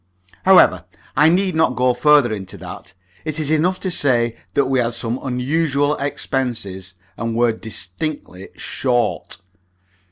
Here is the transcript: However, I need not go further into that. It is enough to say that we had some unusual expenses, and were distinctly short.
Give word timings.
However, 0.45 0.85
I 1.15 1.29
need 1.29 1.53
not 1.53 1.75
go 1.75 1.93
further 1.93 2.33
into 2.33 2.57
that. 2.57 2.93
It 3.23 3.39
is 3.39 3.51
enough 3.51 3.79
to 3.81 3.91
say 3.91 4.35
that 4.55 4.65
we 4.65 4.79
had 4.79 4.95
some 4.95 5.19
unusual 5.21 5.95
expenses, 5.97 6.95
and 7.17 7.35
were 7.35 7.51
distinctly 7.51 8.49
short. 8.55 9.37